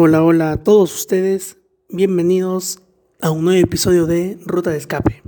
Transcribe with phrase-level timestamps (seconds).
[0.00, 1.56] Hola, hola a todos ustedes,
[1.88, 2.78] bienvenidos
[3.20, 5.24] a un nuevo episodio de Ruta de Escape.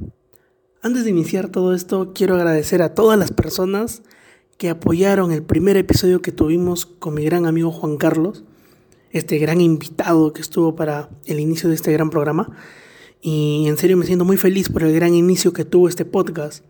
[0.81, 4.03] Antes de iniciar todo esto, quiero agradecer a todas las personas
[4.59, 8.45] que apoyaron el primer episodio que tuvimos con mi gran amigo Juan Carlos,
[9.11, 12.57] este gran invitado que estuvo para el inicio de este gran programa.
[13.21, 16.65] Y en serio me siento muy feliz por el gran inicio que tuvo este podcast.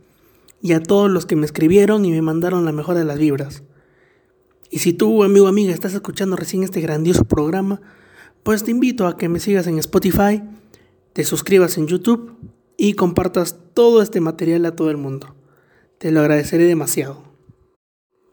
[0.63, 3.63] Y a todos los que me escribieron y me mandaron la mejor de las vibras.
[4.71, 7.81] Y si tú, amigo amiga, estás escuchando recién este grandioso programa,
[8.45, 10.43] pues te invito a que me sigas en Spotify,
[11.13, 12.37] te suscribas en YouTube
[12.77, 15.35] y compartas todo este material a todo el mundo.
[15.99, 17.25] Te lo agradeceré demasiado.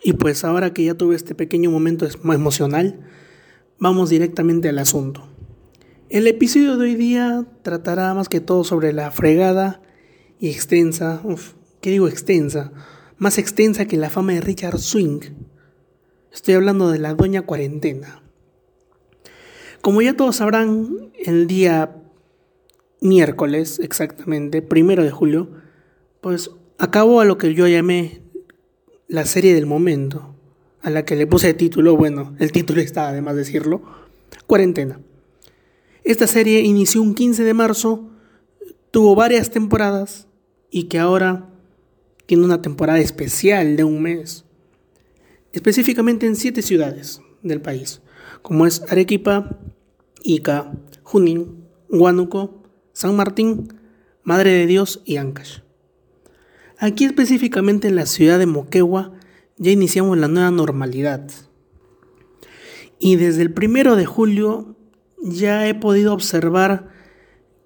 [0.03, 2.99] Y pues ahora que ya tuve este pequeño momento emocional,
[3.79, 5.27] vamos directamente al asunto.
[6.09, 9.81] El episodio de hoy día tratará más que todo sobre la fregada
[10.39, 12.71] y extensa, uf, ¿qué digo extensa?
[13.17, 15.21] Más extensa que la fama de Richard Swing
[16.37, 18.21] Estoy hablando de la doña cuarentena.
[19.81, 21.95] Como ya todos sabrán, el día
[23.01, 25.49] miércoles, exactamente, primero de julio,
[26.21, 28.21] pues acabó a lo que yo llamé
[29.07, 30.35] la serie del momento,
[30.83, 33.81] a la que le puse el título, bueno, el título está además de decirlo,
[34.45, 34.99] Cuarentena.
[36.03, 38.11] Esta serie inició un 15 de marzo,
[38.91, 40.27] tuvo varias temporadas
[40.69, 41.49] y que ahora
[42.27, 44.45] tiene una temporada especial de un mes
[45.53, 48.01] específicamente en siete ciudades del país,
[48.41, 49.59] como es Arequipa,
[50.23, 50.71] Ica,
[51.03, 53.73] Junín, Huánuco, San Martín,
[54.23, 55.59] Madre de Dios y Ancash.
[56.79, 59.13] Aquí específicamente en la ciudad de Moquegua
[59.57, 61.29] ya iniciamos la nueva normalidad.
[62.99, 64.75] Y desde el primero de julio
[65.21, 66.89] ya he podido observar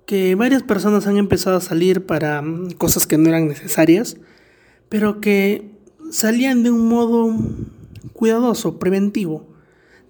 [0.05, 4.17] que varias personas han empezado a salir para mm, cosas que no eran necesarias,
[4.89, 5.71] pero que
[6.11, 7.33] salían de un modo
[8.13, 9.47] cuidadoso, preventivo.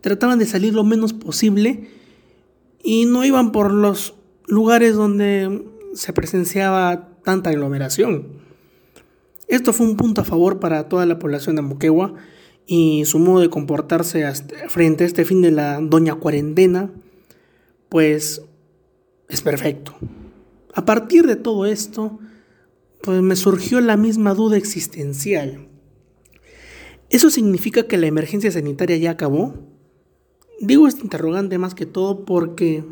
[0.02, 1.90] Trataban de salir lo menos posible
[2.84, 4.16] y no iban por los
[4.48, 5.64] lugares donde
[5.94, 8.28] se presenciaba tanta aglomeración.
[9.48, 12.16] Esto fue un punto a favor para toda la población de Moquegua
[12.66, 14.26] y su modo de comportarse
[14.70, 16.90] frente a este fin de la doña cuarentena,
[17.90, 18.42] pues
[19.28, 19.94] es perfecto.
[20.74, 22.20] A partir de todo esto,
[23.02, 25.68] pues me surgió la misma duda existencial.
[27.12, 29.54] ¿Eso significa que la emergencia sanitaria ya acabó?
[30.60, 32.84] Digo este interrogante más que todo porque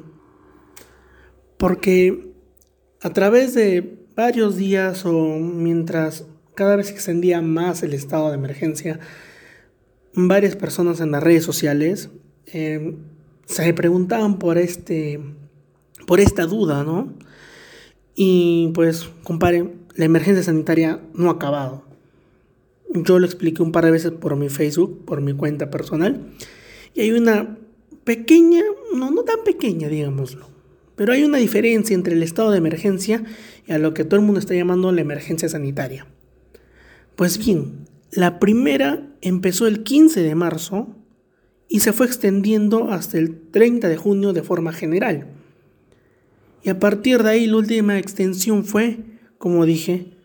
[1.57, 2.33] porque
[3.01, 6.25] a través de varios días o mientras
[6.55, 8.99] cada vez se extendía más el estado de emergencia,
[10.13, 12.09] varias personas en las redes sociales
[12.47, 12.97] em,
[13.45, 15.19] se preguntaban por este
[16.05, 17.13] por esta duda, ¿no?
[18.15, 21.88] Y pues, compare, la emergencia sanitaria no ha acabado.
[22.93, 26.31] Yo lo expliqué un par de veces por mi Facebook, por mi cuenta personal.
[26.95, 27.57] Y hay una
[28.03, 28.61] pequeña,
[28.95, 30.47] no, no tan pequeña, digámoslo.
[30.95, 33.23] Pero hay una diferencia entre el estado de emergencia
[33.67, 36.07] y a lo que todo el mundo está llamando la emergencia sanitaria.
[37.15, 40.95] Pues bien, la primera empezó el 15 de marzo
[41.67, 45.27] y se fue extendiendo hasta el 30 de junio de forma general.
[46.63, 48.97] Y a partir de ahí la última extensión fue,
[49.37, 50.17] como dije,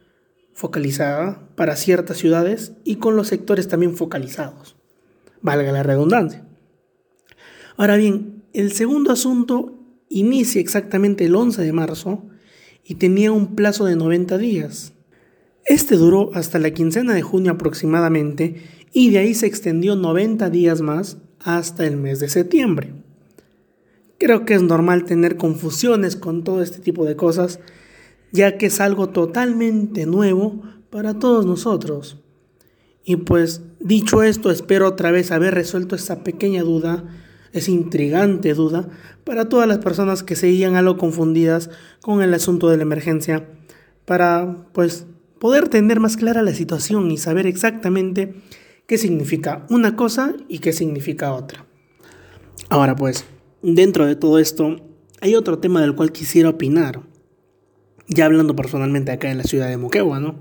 [0.54, 4.76] focalizada para ciertas ciudades y con los sectores también focalizados.
[5.42, 6.44] Valga la redundancia.
[7.76, 9.78] Ahora bien, el segundo asunto
[10.09, 12.25] inicia exactamente el 11 de marzo
[12.84, 14.92] y tenía un plazo de 90 días.
[15.65, 20.82] Este duró hasta la quincena de junio aproximadamente y de ahí se extendió 90 días
[20.82, 22.92] más hasta el mes de septiembre.
[24.19, 27.59] Creo que es normal tener confusiones con todo este tipo de cosas
[28.34, 32.19] ya que es algo totalmente nuevo para todos nosotros.
[33.05, 37.05] Y pues dicho esto, espero otra vez haber resuelto esa pequeña duda,
[37.53, 38.89] esa intrigante duda,
[39.22, 41.71] para todas las personas que seguían algo confundidas
[42.03, 43.48] con el asunto de la emergencia,
[44.04, 45.07] para pues
[45.39, 48.34] poder tener más clara la situación y saber exactamente
[48.89, 51.66] qué significa una cosa y qué significa otra.
[52.69, 53.27] Ahora pues,
[53.63, 54.75] dentro de todo esto,
[55.21, 57.14] hay otro tema del cual quisiera opinar
[58.09, 60.36] ya hablando personalmente acá en la ciudad de Moquegua, ¿no?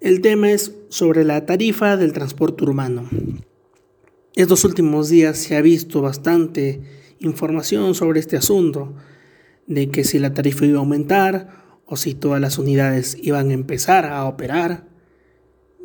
[0.00, 3.08] El tema es sobre la tarifa del transporte urbano.
[4.34, 6.80] Estos últimos días se ha visto bastante
[7.18, 8.94] información sobre este asunto,
[9.66, 13.54] de que si la tarifa iba a aumentar o si todas las unidades iban a
[13.54, 14.88] empezar a operar,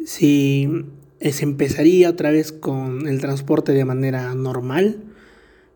[0.06, 0.86] si
[1.20, 5.04] se empezaría otra vez con el transporte de manera normal,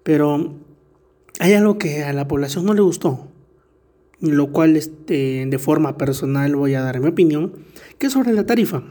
[0.03, 0.55] pero
[1.39, 3.28] hay algo que a la población no le gustó
[4.21, 7.53] lo cual este, de forma personal voy a dar mi opinión,
[7.97, 8.83] que es sobre la tarifa.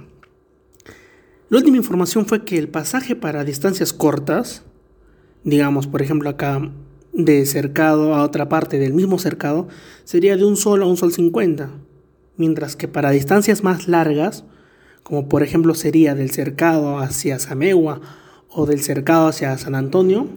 [1.51, 4.65] La última información fue que el pasaje para distancias cortas,
[5.45, 6.71] digamos por ejemplo acá
[7.13, 9.67] de cercado a otra parte del mismo cercado
[10.05, 11.71] sería de un sol a un sol 50,
[12.37, 14.45] mientras que para distancias más largas,
[15.03, 18.01] como por ejemplo sería del cercado hacia Samegua
[18.51, 20.29] o del cercado hacia San Antonio,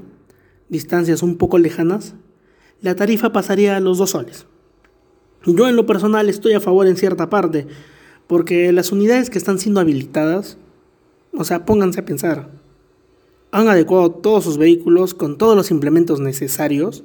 [0.69, 2.15] distancias un poco lejanas,
[2.81, 4.47] la tarifa pasaría a los dos soles.
[5.45, 7.67] Yo en lo personal estoy a favor en cierta parte,
[8.27, 10.57] porque las unidades que están siendo habilitadas,
[11.33, 12.49] o sea, pónganse a pensar,
[13.51, 17.03] han adecuado todos sus vehículos con todos los implementos necesarios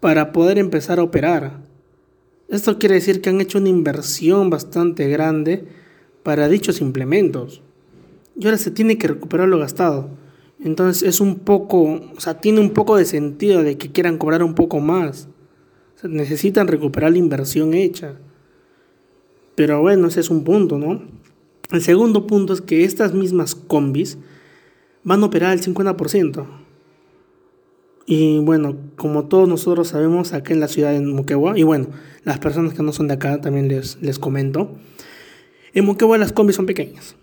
[0.00, 1.62] para poder empezar a operar.
[2.48, 5.64] Esto quiere decir que han hecho una inversión bastante grande
[6.22, 7.62] para dichos implementos.
[8.38, 10.10] Y ahora se tiene que recuperar lo gastado.
[10.62, 11.82] Entonces es un poco,
[12.16, 15.28] o sea, tiene un poco de sentido de que quieran cobrar un poco más.
[16.02, 18.16] Necesitan recuperar la inversión hecha.
[19.54, 21.02] Pero bueno, ese es un punto, ¿no?
[21.70, 24.18] El segundo punto es que estas mismas combis
[25.02, 26.46] van a operar al 50%.
[28.06, 31.88] Y bueno, como todos nosotros sabemos, acá en la ciudad de Moquegua, y bueno,
[32.22, 34.70] las personas que no son de acá también les, les comento,
[35.74, 37.16] en Moquegua las combis son pequeñas.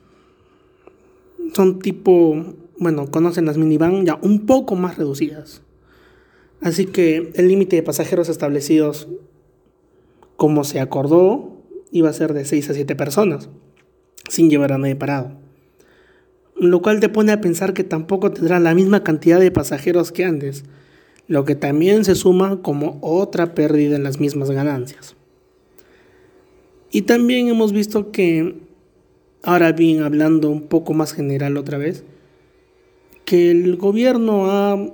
[1.54, 5.62] Son tipo bueno, conocen las minivan ya un poco más reducidas.
[6.64, 9.10] Así que el límite de pasajeros establecidos,
[10.38, 11.62] como se acordó,
[11.92, 13.50] iba a ser de 6 a 7 personas,
[14.30, 15.34] sin llevar a nadie parado.
[16.56, 20.24] Lo cual te pone a pensar que tampoco tendrá la misma cantidad de pasajeros que
[20.24, 20.64] antes,
[21.28, 25.16] lo que también se suma como otra pérdida en las mismas ganancias.
[26.92, 28.56] Y también hemos visto que,
[29.42, 32.06] ahora bien, hablando un poco más general otra vez,
[33.26, 34.94] que el gobierno ha,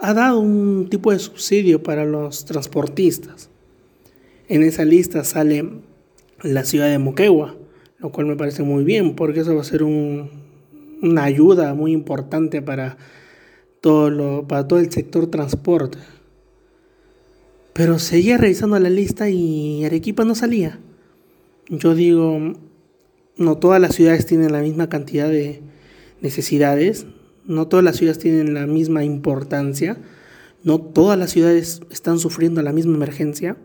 [0.00, 3.50] ha dado un tipo de subsidio para los transportistas.
[4.48, 5.68] En esa lista sale
[6.42, 7.54] la ciudad de Moquegua,
[7.98, 10.30] lo cual me parece muy bien porque eso va a ser un,
[11.02, 12.96] una ayuda muy importante para
[13.82, 15.98] todo, para todo el sector transporte.
[17.74, 20.80] Pero seguía revisando la lista y Arequipa no salía.
[21.68, 22.54] Yo digo,
[23.36, 25.60] no todas las ciudades tienen la misma cantidad de
[26.20, 27.06] necesidades,
[27.50, 29.98] no todas las ciudades tienen la misma importancia,
[30.62, 33.56] no todas las ciudades están sufriendo la misma emergencia.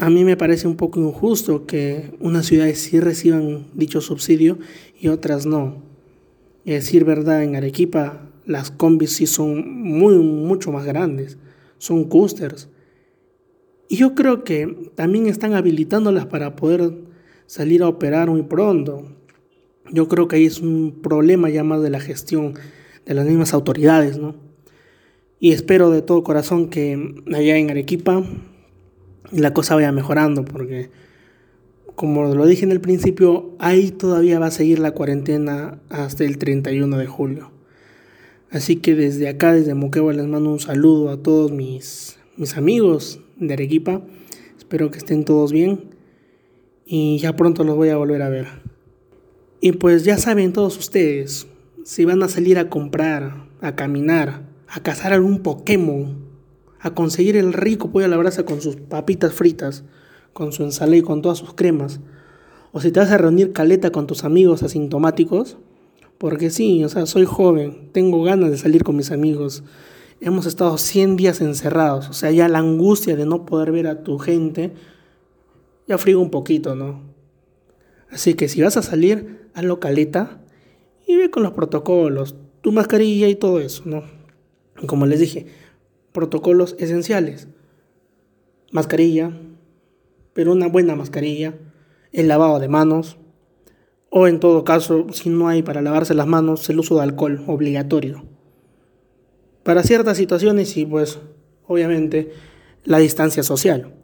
[0.00, 4.58] A mí me parece un poco injusto que unas ciudades sí reciban dicho subsidio
[5.00, 5.82] y otras no.
[6.62, 11.38] Y decir verdad, en Arequipa las combis sí son muy, mucho más grandes,
[11.78, 12.68] son coasters.
[13.88, 16.92] Y yo creo que también están habilitándolas para poder
[17.46, 19.17] salir a operar muy pronto.
[19.92, 22.54] Yo creo que ahí es un problema ya más de la gestión
[23.06, 24.34] de las mismas autoridades, ¿no?
[25.40, 28.24] Y espero de todo corazón que allá en Arequipa
[29.30, 30.90] la cosa vaya mejorando, porque
[31.94, 36.38] como lo dije en el principio, ahí todavía va a seguir la cuarentena hasta el
[36.38, 37.50] 31 de julio.
[38.50, 43.20] Así que desde acá, desde Moquegua, les mando un saludo a todos mis, mis amigos
[43.36, 44.00] de Arequipa.
[44.56, 45.90] Espero que estén todos bien
[46.86, 48.67] y ya pronto los voy a volver a ver.
[49.60, 51.48] Y pues ya saben todos ustedes,
[51.84, 56.16] si van a salir a comprar, a caminar, a cazar algún Pokémon,
[56.78, 59.82] a conseguir el rico pollo a la brasa con sus papitas fritas,
[60.32, 61.98] con su ensalada y con todas sus cremas,
[62.70, 65.56] o si te vas a reunir caleta con tus amigos asintomáticos,
[66.18, 69.64] porque sí, o sea, soy joven, tengo ganas de salir con mis amigos.
[70.20, 74.02] Hemos estado 100 días encerrados, o sea, ya la angustia de no poder ver a
[74.02, 74.72] tu gente
[75.88, 77.07] ya frigo un poquito, ¿no?
[78.10, 80.40] Así que si vas a salir, a localeta
[81.06, 84.04] y ve con los protocolos, tu mascarilla y todo eso, ¿no?
[84.86, 85.46] Como les dije,
[86.12, 87.48] protocolos esenciales.
[88.70, 89.32] Mascarilla,
[90.32, 91.54] pero una buena mascarilla,
[92.12, 93.18] el lavado de manos,
[94.10, 97.42] o en todo caso, si no hay para lavarse las manos, el uso de alcohol
[97.46, 98.24] obligatorio.
[99.62, 101.18] Para ciertas situaciones y pues
[101.66, 102.32] obviamente
[102.84, 103.94] la distancia social.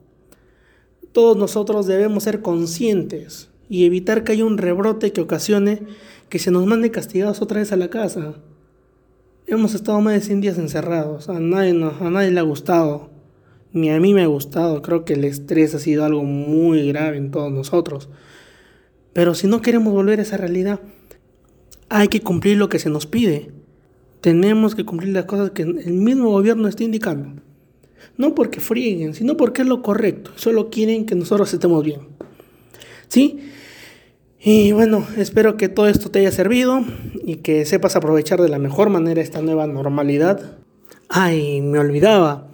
[1.13, 5.83] Todos nosotros debemos ser conscientes y evitar que haya un rebrote que ocasione
[6.29, 8.35] que se nos mande castigados otra vez a la casa.
[9.47, 13.11] Hemos estado más de 100 días encerrados, a nadie, a nadie le ha gustado,
[13.73, 17.19] ni a mí me ha gustado, creo que el estrés ha sido algo muy grave
[17.19, 18.09] en todos nosotros.
[19.13, 20.81] Pero si no queremos volver a esa realidad,
[21.89, 23.53] hay que cumplir lo que se nos pide.
[24.21, 27.43] Tenemos que cumplir las cosas que el mismo gobierno está indicando.
[28.17, 30.31] No porque frieguen, sino porque es lo correcto.
[30.37, 32.14] Solo quieren que nosotros estemos bien.
[33.09, 33.41] ¿Sí?
[34.47, 36.85] Y bueno, espero que todo esto te haya servido
[37.25, 40.59] y que sepas aprovechar de la mejor manera esta nueva normalidad.
[41.09, 42.51] Ay, me olvidaba.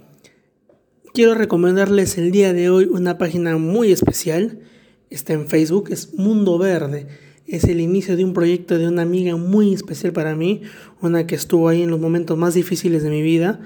[1.13, 4.59] Quiero recomendarles el día de hoy una página muy especial.
[5.09, 7.07] Está en Facebook, es Mundo Verde.
[7.45, 10.61] Es el inicio de un proyecto de una amiga muy especial para mí,
[11.01, 13.59] una que estuvo ahí en los momentos más difíciles de mi vida.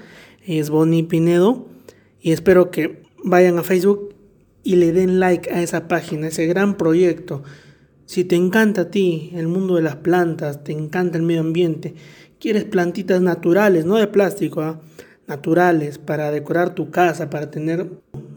[0.44, 1.68] es Bonnie Pinedo.
[2.20, 4.15] Y espero que vayan a Facebook
[4.66, 7.44] y le den like a esa página, ese gran proyecto.
[8.04, 11.94] Si te encanta a ti el mundo de las plantas, te encanta el medio ambiente,
[12.40, 14.80] quieres plantitas naturales, no de plástico, ¿ah?
[15.28, 17.88] naturales, para decorar tu casa, para tener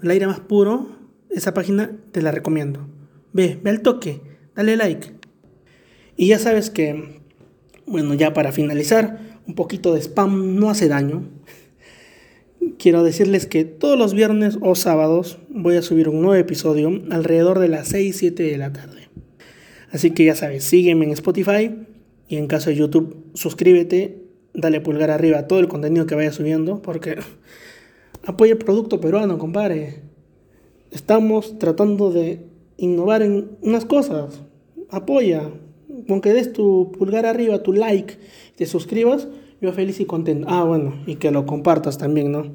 [0.03, 0.89] el aire más puro,
[1.31, 2.88] esa página te la recomiendo.
[3.33, 4.21] Ve, ve al toque,
[4.55, 5.12] dale like.
[6.15, 7.24] Y ya sabes que,
[7.88, 11.24] bueno, ya para finalizar, un poquito de spam no hace daño.
[12.77, 17.59] Quiero decirles que todos los viernes o sábados voy a subir un nuevo episodio alrededor
[17.59, 19.09] de las 6, 7 de la tarde.
[19.91, 21.71] Así que ya sabes, sígueme en Spotify
[22.27, 24.23] y en caso de YouTube, suscríbete,
[24.53, 27.17] dale pulgar arriba a todo el contenido que vaya subiendo, porque
[28.25, 30.01] apoya el producto peruano, compadre.
[30.91, 32.45] Estamos tratando de
[32.77, 34.41] innovar en unas cosas.
[34.89, 35.49] Apoya.
[36.07, 38.15] Con que des tu pulgar arriba, tu like,
[38.55, 39.27] te suscribas,
[39.61, 40.47] yo feliz y contento.
[40.49, 42.47] Ah, bueno, y que lo compartas también, ¿no?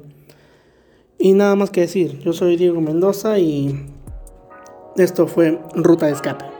[1.17, 3.85] Y nada más que decir, yo soy Diego Mendoza y
[4.97, 6.54] esto fue Ruta de Escape.